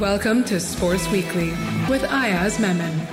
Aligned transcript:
Welcome 0.00 0.44
to 0.44 0.58
Sports 0.58 1.06
Weekly 1.10 1.50
with 1.90 2.02
Ayaz 2.04 2.58
Memon. 2.58 3.06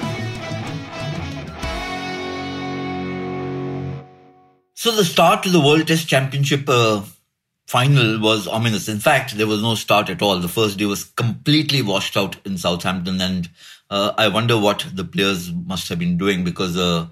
So 4.74 4.92
the 4.92 5.04
start 5.04 5.44
to 5.44 5.50
the 5.50 5.60
World 5.60 5.88
Test 5.88 6.08
Championship 6.08 6.64
uh, 6.70 7.02
final 7.66 8.22
was 8.22 8.48
ominous. 8.48 8.88
In 8.88 9.00
fact, 9.00 9.36
there 9.36 9.48
was 9.48 9.62
no 9.62 9.76
start 9.76 10.10
at 10.10 10.22
all. 10.22 10.40
The 10.40 10.48
first 10.48 10.78
day 10.78 10.86
was 10.86 11.04
completely 11.04 11.82
washed 11.82 12.16
out 12.16 12.38
in 12.46 12.58
Southampton, 12.58 13.20
and 13.20 13.50
uh, 13.90 14.14
I 14.18 14.30
wonder 14.30 14.58
what 14.58 14.86
the 14.94 15.04
players 15.04 15.52
must 15.52 15.90
have 15.90 16.00
been 16.00 16.18
doing 16.18 16.46
because, 16.46 16.78
uh, 16.78 17.08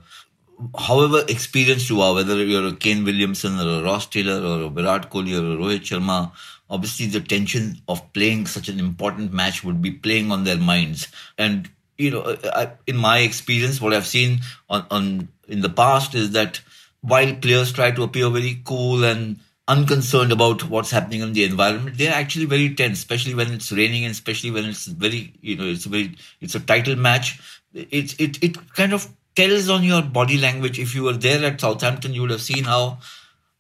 however 0.78 1.24
experienced 1.28 1.90
you 1.90 2.02
are, 2.02 2.14
whether 2.14 2.44
you're 2.44 2.68
a 2.68 2.76
Kane 2.76 3.04
Williamson 3.04 3.60
or 3.60 3.80
a 3.80 3.84
Ross 3.84 4.08
Taylor 4.08 4.42
or 4.46 4.64
a 4.64 4.70
Virat 4.70 5.10
Kohli 5.10 5.34
or 5.34 5.54
a 5.54 5.57
Rohit 5.57 5.82
Sharma, 5.82 6.32
obviously 6.70 7.07
the 7.07 7.20
tension 7.20 7.82
of 7.88 8.14
playing 8.14 8.48
such 8.48 8.70
an 8.70 8.79
important 8.79 9.34
match 9.34 9.64
would 9.64 9.82
be 9.82 9.92
playing 9.92 10.32
on 10.32 10.43
their 10.43 10.57
minds. 10.57 11.07
And 11.38 11.70
you 11.98 12.12
know, 12.12 12.38
I, 12.43 12.71
in 12.88 12.98
my 12.98 13.20
experience, 13.20 13.79
what 13.79 13.93
I've 13.93 14.07
seen 14.07 14.39
on, 14.70 14.86
on 14.92 15.28
in 15.48 15.62
the 15.62 15.70
past 15.70 16.15
is 16.15 16.32
that 16.32 16.62
while 17.01 17.34
players 17.36 17.71
try 17.71 17.92
to 17.92 18.04
appear 18.04 18.29
very 18.29 18.62
cool 18.65 19.04
and 19.04 19.40
unconcerned 19.68 20.32
about 20.32 20.70
what's 20.70 20.92
happening 20.92 21.21
in 21.21 21.34
the 21.34 21.43
environment, 21.43 21.98
they're 21.98 22.14
actually 22.14 22.46
very 22.46 22.74
tense, 22.74 23.00
especially 23.00 23.34
when 23.34 23.51
it's 23.51 23.71
raining 23.71 24.04
and 24.04 24.12
especially 24.12 24.51
when 24.51 24.65
it's 24.65 24.86
very, 24.86 25.34
you 25.42 25.56
know, 25.56 25.65
it's 25.65 25.86
a 25.86 25.90
very, 25.90 26.15
it's 26.42 26.56
a 26.56 26.60
title 26.60 26.96
match. 26.96 27.40
It, 27.74 28.20
it, 28.20 28.43
it 28.43 28.74
kind 28.74 28.93
of 28.93 29.07
tells 29.36 29.70
on 29.70 29.84
your 29.84 30.02
body 30.02 30.38
language. 30.38 30.80
If 30.80 30.96
you 30.96 31.04
were 31.04 31.14
there 31.14 31.43
at 31.46 31.62
Southampton, 31.62 32.14
you 32.14 32.22
would 32.22 32.31
have 32.31 32.42
seen 32.42 32.64
how 32.64 33.00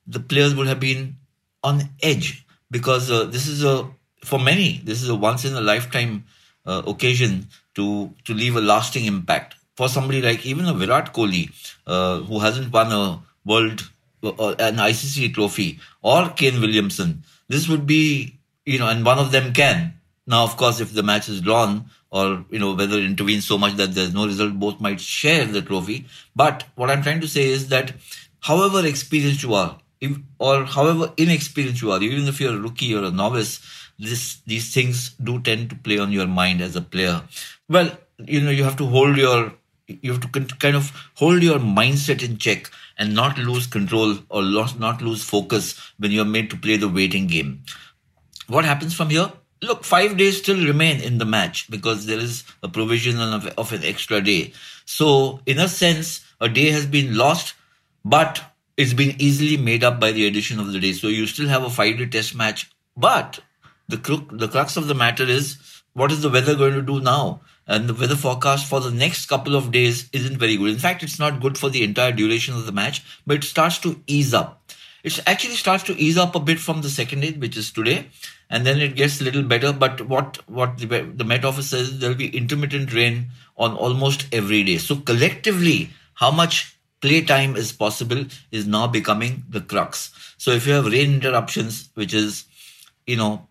the 0.07 0.19
players 0.19 0.55
would 0.55 0.67
have 0.67 0.79
been 0.79 1.17
on 1.63 1.81
edge 2.01 2.45
because 2.71 3.11
uh, 3.11 3.25
this 3.25 3.47
is 3.47 3.63
a, 3.63 3.89
for 4.23 4.39
many, 4.39 4.81
this 4.83 5.01
is 5.01 5.09
a 5.09 5.15
once 5.15 5.45
in 5.45 5.53
a 5.53 5.61
lifetime 5.61 6.25
uh, 6.65 6.81
occasion 6.87 7.47
to, 7.75 8.13
to 8.23 8.33
leave 8.33 8.55
a 8.55 8.61
lasting 8.61 9.05
impact. 9.05 9.55
For 9.75 9.89
somebody 9.89 10.21
like 10.21 10.45
even 10.45 10.65
a 10.67 10.73
Virat 10.73 11.13
Kohli, 11.13 11.51
uh, 11.85 12.19
who 12.19 12.39
hasn't 12.39 12.71
won 12.71 12.91
a 12.91 13.21
world 13.43 13.83
uh, 14.23 14.55
an 14.57 14.77
ICC 14.77 15.33
trophy 15.33 15.79
or 16.01 16.29
Kane 16.29 16.61
Williamson, 16.61 17.23
this 17.47 17.67
would 17.67 17.85
be, 17.85 18.39
you 18.65 18.79
know, 18.79 18.87
and 18.87 19.05
one 19.05 19.19
of 19.19 19.31
them 19.31 19.53
can. 19.53 19.93
Now, 20.27 20.43
of 20.43 20.57
course, 20.57 20.79
if 20.79 20.93
the 20.93 21.03
match 21.03 21.29
is 21.29 21.41
drawn 21.41 21.89
or, 22.09 22.45
you 22.49 22.59
know, 22.59 22.73
whether 22.73 22.97
it 22.97 23.05
intervenes 23.05 23.45
so 23.47 23.57
much 23.57 23.75
that 23.75 23.93
there's 23.93 24.13
no 24.13 24.25
result, 24.25 24.53
both 24.53 24.79
might 24.79 24.99
share 24.99 25.45
the 25.45 25.61
trophy. 25.61 26.05
But 26.35 26.63
what 26.75 26.89
I'm 26.89 27.03
trying 27.03 27.21
to 27.21 27.27
say 27.27 27.45
is 27.45 27.69
that 27.69 27.93
however 28.39 28.85
experienced 28.85 29.43
you 29.43 29.53
are, 29.53 29.79
if, 30.01 30.17
or 30.39 30.65
however 30.65 31.13
inexperienced 31.17 31.81
you 31.81 31.91
are, 31.91 32.01
even 32.01 32.27
if 32.27 32.41
you're 32.41 32.55
a 32.55 32.59
rookie 32.59 32.95
or 32.95 33.03
a 33.03 33.11
novice, 33.11 33.61
this, 33.99 34.41
these 34.47 34.73
things 34.73 35.11
do 35.23 35.39
tend 35.41 35.69
to 35.69 35.75
play 35.75 35.99
on 35.99 36.11
your 36.11 36.27
mind 36.27 36.61
as 36.61 36.75
a 36.75 36.81
player. 36.81 37.21
Well, 37.69 37.97
you 38.17 38.41
know, 38.41 38.51
you 38.51 38.63
have 38.63 38.77
to 38.77 38.85
hold 38.85 39.17
your 39.17 39.53
you 39.87 40.11
have 40.11 40.21
to 40.21 40.55
kind 40.55 40.75
of 40.75 40.91
hold 41.13 41.43
your 41.43 41.59
mindset 41.59 42.23
in 42.23 42.37
check 42.37 42.71
and 42.97 43.13
not 43.13 43.37
lose 43.37 43.67
control 43.67 44.17
or 44.29 44.41
not 44.43 45.01
lose 45.01 45.23
focus 45.23 45.79
when 45.97 46.11
you're 46.11 46.25
made 46.25 46.49
to 46.49 46.57
play 46.57 46.77
the 46.77 46.89
waiting 46.89 47.27
game. 47.27 47.63
What 48.47 48.65
happens 48.65 48.95
from 48.95 49.09
here? 49.09 49.31
Look, 49.61 49.83
five 49.83 50.17
days 50.17 50.37
still 50.37 50.65
remain 50.65 51.01
in 51.01 51.17
the 51.17 51.25
match 51.25 51.69
because 51.69 52.05
there 52.05 52.19
is 52.19 52.43
a 52.61 52.67
provision 52.67 53.19
of, 53.19 53.47
of 53.57 53.73
an 53.73 53.83
extra 53.83 54.21
day. 54.21 54.53
So, 54.85 55.39
in 55.45 55.59
a 55.59 55.67
sense, 55.67 56.25
a 56.39 56.49
day 56.49 56.69
has 56.71 56.85
been 56.85 57.17
lost, 57.17 57.55
but 58.03 58.43
it's 58.77 58.93
been 58.93 59.15
easily 59.19 59.57
made 59.57 59.83
up 59.83 59.99
by 59.99 60.11
the 60.11 60.27
addition 60.27 60.59
of 60.59 60.71
the 60.71 60.79
day. 60.79 60.91
So, 60.91 61.07
you 61.07 61.25
still 61.25 61.47
have 61.47 61.63
a 61.63 61.69
five 61.69 61.97
day 61.97 62.05
test 62.05 62.35
match, 62.35 62.69
but 62.95 63.39
the, 63.87 63.97
crook, 63.97 64.29
the 64.31 64.47
crux 64.47 64.77
of 64.77 64.87
the 64.87 64.95
matter 64.95 65.23
is 65.23 65.57
what 65.93 66.11
is 66.11 66.21
the 66.21 66.29
weather 66.29 66.55
going 66.55 66.73
to 66.73 66.81
do 66.81 66.99
now? 66.99 67.41
and 67.67 67.89
the 67.89 67.93
weather 67.93 68.15
forecast 68.15 68.67
for 68.67 68.79
the 68.79 68.91
next 68.91 69.25
couple 69.25 69.55
of 69.55 69.71
days 69.71 70.09
isn't 70.13 70.37
very 70.37 70.57
good. 70.57 70.69
In 70.69 70.77
fact, 70.77 71.03
it's 71.03 71.19
not 71.19 71.41
good 71.41 71.57
for 71.57 71.69
the 71.69 71.83
entire 71.83 72.11
duration 72.11 72.53
of 72.53 72.65
the 72.65 72.71
match, 72.71 73.03
but 73.25 73.37
it 73.37 73.43
starts 73.43 73.79
to 73.79 74.01
ease 74.07 74.33
up. 74.33 74.61
It 75.03 75.19
actually 75.27 75.55
starts 75.55 75.83
to 75.85 75.97
ease 75.99 76.17
up 76.17 76.35
a 76.35 76.39
bit 76.39 76.59
from 76.59 76.81
the 76.81 76.89
second 76.89 77.21
day, 77.21 77.31
which 77.33 77.57
is 77.57 77.71
today, 77.71 78.09
and 78.49 78.65
then 78.65 78.79
it 78.79 78.95
gets 78.95 79.19
a 79.19 79.23
little 79.23 79.43
better. 79.43 79.73
But 79.73 80.01
what 80.07 80.37
what 80.49 80.77
the, 80.77 80.87
the 81.15 81.23
Met 81.23 81.45
Office 81.45 81.69
says 81.69 81.99
there 81.99 82.09
will 82.09 82.17
be 82.17 82.35
intermittent 82.35 82.93
rain 82.93 83.27
on 83.57 83.75
almost 83.75 84.27
every 84.31 84.63
day. 84.63 84.77
So 84.77 84.97
collectively, 84.97 85.89
how 86.15 86.31
much 86.31 86.77
play 87.01 87.21
time 87.21 87.55
is 87.55 87.71
possible 87.71 88.25
is 88.51 88.67
now 88.67 88.87
becoming 88.87 89.43
the 89.49 89.61
crux. 89.61 90.11
So 90.37 90.51
if 90.51 90.65
you 90.65 90.73
have 90.73 90.85
rain 90.85 91.15
interruptions, 91.15 91.89
which 91.93 92.13
is 92.13 92.45
you 93.05 93.17
know 93.17 93.47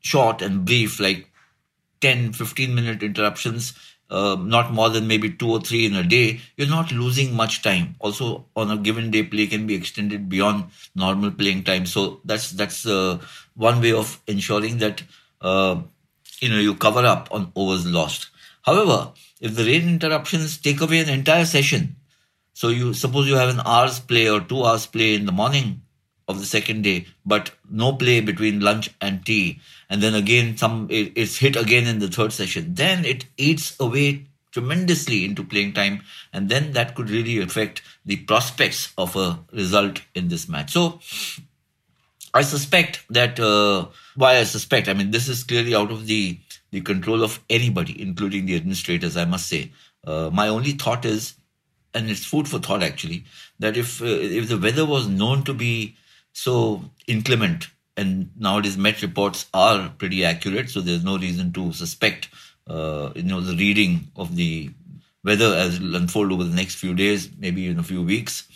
short 0.00 0.42
and 0.42 0.64
brief, 0.64 0.98
like 0.98 1.30
10, 2.00 2.32
15 2.32 2.74
minute 2.74 3.02
interruptions, 3.02 3.74
uh, 4.10 4.36
not 4.38 4.72
more 4.72 4.88
than 4.88 5.06
maybe 5.06 5.30
two 5.30 5.50
or 5.50 5.60
three 5.60 5.86
in 5.86 5.94
a 5.94 6.02
day, 6.02 6.40
you're 6.56 6.68
not 6.68 6.90
losing 6.92 7.34
much 7.34 7.62
time. 7.62 7.94
Also, 8.00 8.46
on 8.56 8.70
a 8.70 8.76
given 8.76 9.10
day, 9.10 9.22
play 9.22 9.46
can 9.46 9.66
be 9.66 9.74
extended 9.74 10.28
beyond 10.28 10.64
normal 10.94 11.30
playing 11.30 11.62
time. 11.62 11.86
So 11.86 12.20
that's 12.24 12.50
that's 12.50 12.86
uh, 12.86 13.18
one 13.54 13.80
way 13.80 13.92
of 13.92 14.20
ensuring 14.26 14.78
that 14.78 15.02
uh, 15.40 15.80
you 16.40 16.48
know 16.48 16.58
you 16.58 16.74
cover 16.74 17.04
up 17.06 17.28
on 17.30 17.52
overs 17.54 17.86
lost. 17.86 18.28
However, 18.62 19.12
if 19.40 19.54
the 19.54 19.64
rain 19.64 19.88
interruptions 19.88 20.58
take 20.58 20.80
away 20.80 21.00
an 21.00 21.08
entire 21.08 21.44
session, 21.44 21.96
so 22.52 22.68
you 22.68 22.92
suppose 22.92 23.28
you 23.28 23.36
have 23.36 23.48
an 23.48 23.62
hour's 23.64 24.00
play 24.00 24.28
or 24.28 24.40
two 24.40 24.64
hours 24.64 24.86
play 24.86 25.14
in 25.14 25.24
the 25.24 25.32
morning 25.32 25.82
of 26.30 26.38
the 26.38 26.46
second 26.46 26.82
day, 26.82 27.06
but 27.26 27.50
no 27.68 27.92
play 27.92 28.20
between 28.20 28.60
lunch 28.60 28.90
and 29.00 29.24
tea. 29.26 29.60
And 29.88 30.02
then 30.02 30.14
again, 30.14 30.56
some 30.56 30.86
it, 30.90 31.12
it's 31.16 31.38
hit 31.38 31.56
again 31.56 31.86
in 31.86 31.98
the 31.98 32.08
third 32.08 32.32
session. 32.32 32.74
Then 32.74 33.04
it 33.04 33.26
eats 33.36 33.76
away 33.80 34.26
tremendously 34.52 35.24
into 35.24 35.44
playing 35.44 35.72
time, 35.74 36.02
and 36.32 36.48
then 36.48 36.72
that 36.72 36.94
could 36.94 37.10
really 37.10 37.38
affect 37.38 37.82
the 38.04 38.16
prospects 38.16 38.92
of 38.96 39.14
a 39.16 39.40
result 39.52 40.02
in 40.14 40.28
this 40.28 40.48
match. 40.48 40.72
So. 40.72 41.00
I 42.32 42.42
suspect 42.42 43.00
that 43.10 43.40
uh, 43.40 43.88
why 44.14 44.36
I 44.36 44.44
suspect, 44.44 44.88
I 44.88 44.92
mean, 44.92 45.10
this 45.10 45.28
is 45.28 45.42
clearly 45.42 45.74
out 45.74 45.90
of 45.90 46.06
the 46.06 46.38
the 46.70 46.80
control 46.80 47.24
of 47.24 47.40
anybody, 47.50 48.00
including 48.00 48.46
the 48.46 48.54
administrators. 48.54 49.16
I 49.16 49.24
must 49.24 49.48
say, 49.48 49.72
uh, 50.06 50.30
my 50.32 50.46
only 50.46 50.72
thought 50.72 51.04
is, 51.04 51.34
and 51.92 52.08
it's 52.08 52.24
food 52.24 52.48
for 52.48 52.60
thought 52.60 52.84
actually, 52.84 53.24
that 53.58 53.76
if 53.76 54.00
uh, 54.00 54.04
if 54.06 54.48
the 54.48 54.58
weather 54.58 54.86
was 54.86 55.08
known 55.08 55.42
to 55.44 55.54
be 55.54 55.96
so 56.32 56.82
inclement. 57.06 57.68
And 57.96 58.30
nowadays, 58.38 58.78
Met 58.78 59.02
reports 59.02 59.46
are 59.52 59.90
pretty 59.98 60.24
accurate, 60.24 60.70
so 60.70 60.80
there's 60.80 61.04
no 61.04 61.18
reason 61.18 61.52
to 61.52 61.72
suspect, 61.72 62.28
uh, 62.66 63.10
you 63.14 63.24
know, 63.24 63.40
the 63.40 63.56
reading 63.56 64.10
of 64.16 64.36
the 64.36 64.70
weather 65.22 65.54
as 65.54 65.80
will 65.80 65.96
unfold 65.96 66.32
over 66.32 66.44
the 66.44 66.54
next 66.54 66.76
few 66.76 66.94
days, 66.94 67.28
maybe 67.38 67.66
in 67.68 67.78
a 67.78 67.82
few 67.82 68.02
weeks. 68.02 68.48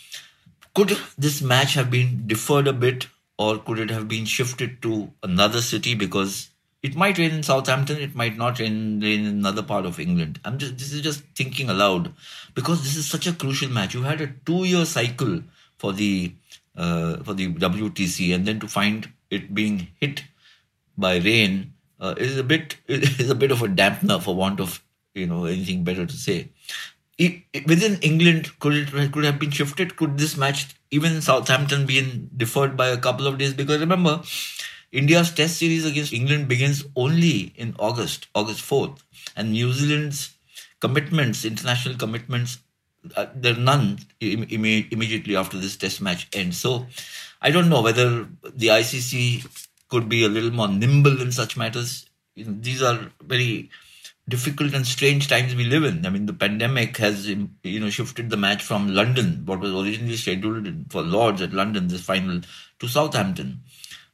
Could 0.73 0.97
this 1.17 1.41
match 1.41 1.75
have 1.75 1.91
been 1.91 2.23
deferred 2.27 2.67
a 2.67 2.73
bit, 2.73 3.07
or 3.37 3.59
could 3.59 3.79
it 3.79 3.89
have 3.91 4.07
been 4.07 4.25
shifted 4.25 4.81
to 4.81 5.11
another 5.21 5.61
city 5.61 5.93
because 5.93 6.49
it 6.85 6.95
might 6.95 7.17
rain 7.17 7.31
in 7.31 7.43
Southampton, 7.43 7.97
it 7.97 8.15
might 8.15 8.37
not 8.37 8.59
rain, 8.59 8.99
rain 8.99 9.21
in 9.21 9.27
another 9.27 9.63
part 9.63 9.85
of 9.85 9.99
England. 9.99 10.39
I'm 10.45 10.57
just 10.57 10.77
this 10.77 10.91
is 10.93 11.01
just 11.01 11.23
thinking 11.35 11.69
aloud 11.69 12.13
because 12.53 12.83
this 12.83 12.95
is 12.95 13.07
such 13.07 13.27
a 13.27 13.33
crucial 13.33 13.69
match. 13.69 13.93
You 13.93 14.03
had 14.03 14.21
a 14.21 14.33
two-year 14.45 14.85
cycle 14.85 15.41
for 15.77 15.93
the 15.93 16.33
uh, 16.75 17.17
for 17.23 17.33
the 17.33 17.53
WTC, 17.53 18.33
and 18.33 18.45
then 18.45 18.59
to 18.59 18.67
find 18.67 19.09
it 19.29 19.53
being 19.53 19.87
hit 19.99 20.23
by 20.97 21.17
rain 21.17 21.73
uh, 21.99 22.15
is 22.17 22.37
a 22.37 22.43
bit 22.43 22.77
is 22.87 23.29
a 23.29 23.35
bit 23.35 23.51
of 23.51 23.61
a 23.61 23.67
dampener, 23.67 24.21
for 24.21 24.35
want 24.35 24.59
of 24.59 24.83
you 25.13 25.25
know 25.25 25.45
anything 25.45 25.83
better 25.83 26.05
to 26.05 26.15
say. 26.15 26.49
It, 27.17 27.43
it, 27.53 27.65
within 27.65 27.97
England, 28.01 28.59
could 28.59 28.73
it 28.73 29.11
could 29.13 29.23
have 29.23 29.39
been 29.39 29.51
shifted? 29.51 29.95
Could 29.95 30.17
this 30.17 30.35
match, 30.35 30.75
even 30.91 31.21
Southampton, 31.21 31.85
been 31.85 32.29
deferred 32.35 32.75
by 32.75 32.87
a 32.87 32.97
couple 32.97 33.25
of 33.25 33.37
days? 33.37 33.53
Because 33.53 33.79
remember, 33.79 34.21
India's 34.91 35.33
Test 35.33 35.57
series 35.57 35.85
against 35.85 36.13
England 36.13 36.47
begins 36.47 36.83
only 36.95 37.53
in 37.55 37.75
August, 37.79 38.27
August 38.35 38.61
fourth, 38.61 39.03
and 39.35 39.51
New 39.51 39.71
Zealand's 39.71 40.35
commitments, 40.81 41.45
international 41.45 41.95
commitments, 41.95 42.59
uh, 43.15 43.27
there 43.35 43.53
are 43.53 43.59
none 43.59 43.99
Im- 44.19 44.47
Im- 44.49 44.87
immediately 44.91 45.35
after 45.35 45.57
this 45.57 45.77
test 45.77 46.01
match 46.01 46.27
ends. 46.33 46.57
So 46.57 46.87
I 47.41 47.51
don't 47.51 47.69
know 47.69 47.81
whether 47.81 48.27
the 48.43 48.67
ICC 48.67 49.47
could 49.89 50.09
be 50.09 50.23
a 50.25 50.29
little 50.29 50.51
more 50.51 50.67
nimble 50.67 51.21
in 51.21 51.31
such 51.31 51.57
matters. 51.57 52.09
You 52.35 52.45
know, 52.45 52.57
these 52.59 52.81
are 52.81 53.11
very 53.21 53.69
difficult 54.27 54.73
and 54.73 54.87
strange 54.87 55.27
times 55.27 55.55
we 55.55 55.65
live 55.65 55.83
in. 55.83 56.05
I 56.05 56.09
mean, 56.09 56.25
the 56.25 56.33
pandemic 56.33 56.97
has 56.97 57.27
you 57.27 57.79
know 57.79 57.89
shifted 57.89 58.29
the 58.29 58.37
match 58.37 58.63
from 58.63 58.93
London, 58.93 59.43
what 59.45 59.59
was 59.59 59.73
originally 59.73 60.17
scheduled 60.17 60.67
for 60.89 61.01
Lords 61.01 61.41
at 61.41 61.53
London, 61.53 61.87
this 61.87 62.01
final, 62.01 62.41
to 62.79 62.87
Southampton. 62.87 63.61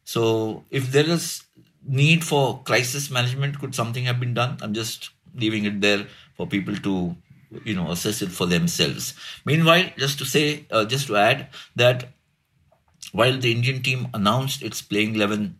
So 0.03 0.65
if 0.69 0.91
there 0.91 1.07
is 1.07 1.43
need 1.87 2.23
for 2.23 2.61
crisis 2.63 3.09
management, 3.09 3.59
could 3.59 3.73
something 3.73 4.05
have 4.05 4.19
been 4.19 4.33
done? 4.33 4.57
I'm 4.61 4.73
just 4.73 5.11
leaving 5.35 5.65
it 5.65 5.81
there 5.81 6.05
for 6.35 6.45
people 6.45 6.75
to 6.75 7.15
you 7.63 7.75
know 7.75 7.91
assess 7.91 8.21
it 8.21 8.31
for 8.31 8.45
themselves. 8.45 9.13
Meanwhile, 9.45 9.89
just 9.97 10.17
to 10.19 10.25
say, 10.25 10.65
uh, 10.71 10.85
just 10.85 11.07
to 11.07 11.17
add 11.17 11.47
that 11.75 12.09
while 13.11 13.37
the 13.37 13.51
Indian 13.51 13.81
team 13.81 14.07
announced 14.13 14.61
its 14.61 14.81
playing 14.81 15.15
eleven 15.15 15.59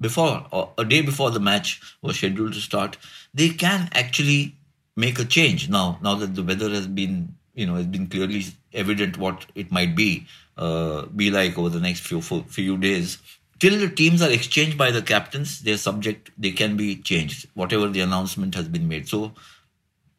before 0.00 0.46
or 0.50 0.72
a 0.78 0.84
day 0.84 1.00
before 1.00 1.30
the 1.30 1.40
match 1.40 1.80
was 2.02 2.16
scheduled 2.16 2.52
to 2.54 2.60
start, 2.60 2.96
they 3.32 3.48
can 3.50 3.88
actually 3.92 4.56
make 4.96 5.18
a 5.18 5.24
change 5.24 5.68
now. 5.68 5.98
Now 6.02 6.16
that 6.16 6.34
the 6.34 6.42
weather 6.42 6.68
has 6.70 6.86
been, 6.86 7.36
you 7.54 7.66
know, 7.66 7.76
has 7.76 7.86
been 7.86 8.08
clearly 8.08 8.44
evident 8.72 9.16
what 9.16 9.46
it 9.54 9.70
might 9.70 9.94
be, 9.94 10.26
uh, 10.56 11.06
be 11.06 11.30
like 11.30 11.56
over 11.56 11.68
the 11.68 11.80
next 11.80 12.00
few 12.00 12.20
few 12.20 12.76
days. 12.78 13.18
Till 13.60 13.78
the 13.78 13.88
teams 13.88 14.20
are 14.20 14.30
exchanged 14.30 14.76
by 14.76 14.90
the 14.90 15.02
captains, 15.02 15.60
they're 15.60 15.76
subject. 15.76 16.32
They 16.36 16.50
can 16.50 16.76
be 16.76 16.96
changed, 16.96 17.48
whatever 17.54 17.86
the 17.86 18.00
announcement 18.00 18.56
has 18.56 18.66
been 18.66 18.88
made. 18.88 19.08
So 19.08 19.34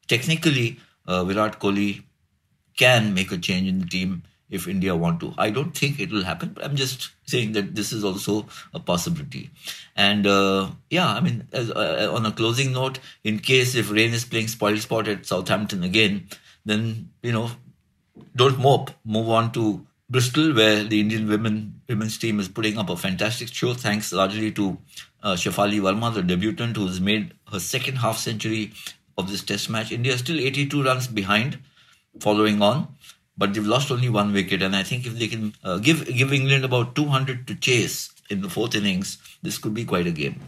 technically, 0.08 0.80
uh, 1.08 1.24
Virat 1.24 1.60
Kohli 1.60 2.04
can 2.78 3.14
make 3.14 3.32
a 3.32 3.38
change 3.38 3.68
in 3.68 3.80
the 3.80 3.86
team 3.86 4.24
if 4.50 4.68
India 4.68 4.96
want 4.96 5.20
to. 5.20 5.34
I 5.38 5.50
don't 5.50 5.76
think 5.76 6.00
it 6.00 6.12
will 6.12 6.24
happen, 6.24 6.50
but 6.54 6.64
I'm 6.64 6.76
just 6.76 7.10
saying 7.26 7.54
that 7.54 7.76
this 7.76 7.92
is 7.92 8.04
also 8.04 8.46
a 8.74 8.80
possibility. 8.80 9.50
And 9.96 10.28
uh, 10.28 10.70
yeah, 10.90 11.08
I 11.08 11.22
mean, 11.22 11.48
as, 11.52 11.72
uh, 11.72 12.12
on 12.14 12.26
a 12.26 12.32
closing 12.32 12.72
note, 12.72 13.00
in 13.24 13.40
case 13.40 13.76
if 13.76 13.92
Rain 13.92 14.14
is 14.14 14.26
playing 14.26 14.48
spoil 14.48 14.78
sport 14.78 15.08
at 15.08 15.26
Southampton 15.26 15.84
again, 15.84 16.28
then 16.66 17.10
you 17.24 17.32
know, 17.32 17.50
don't 18.36 18.60
mope. 18.60 18.92
Move 19.04 19.30
on 19.30 19.52
to 19.54 19.86
Bristol, 20.10 20.54
where 20.54 20.84
the 20.84 21.00
Indian 21.00 21.28
women 21.28 21.82
women's 21.90 22.18
team 22.18 22.40
is 22.40 22.48
putting 22.48 22.78
up 22.78 22.90
a 22.90 22.96
fantastic 22.96 23.48
show, 23.48 23.74
thanks 23.74 24.14
largely 24.14 24.52
to 24.52 24.78
uh, 25.24 25.34
Shafali 25.34 25.82
Verma, 25.82 26.14
the 26.14 26.22
debutant, 26.22 26.78
who's 26.78 27.02
made 27.02 27.34
her 27.52 27.60
second 27.60 27.96
half 27.96 28.18
century 28.18 28.74
of 29.18 29.30
this 29.30 29.44
Test 29.44 29.70
match. 29.70 29.92
India 29.92 30.14
is 30.14 30.20
still 30.20 30.40
82 30.40 30.84
runs 30.84 31.08
behind, 31.08 31.60
following 32.20 32.62
on 32.62 32.88
but 33.38 33.54
they've 33.54 33.66
lost 33.66 33.92
only 33.92 34.10
one 34.10 34.34
wicket. 34.34 34.62
And 34.62 34.76
I 34.76 34.84
think 34.84 35.06
if 35.06 35.18
they 35.18 35.28
can 35.28 35.54
uh, 35.64 35.78
give 35.78 36.06
give 36.06 36.34
England 36.34 36.66
about 36.66 36.96
200 36.96 37.48
to 37.48 37.56
chase 37.56 38.12
in 38.30 38.42
the 38.42 38.50
fourth 38.50 38.76
innings, 38.76 39.18
this 39.42 39.58
could 39.58 39.74
be 39.74 39.86
quite 39.86 40.08
a 40.08 40.12
game. 40.12 40.40